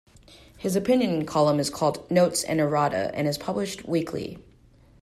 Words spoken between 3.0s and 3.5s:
and is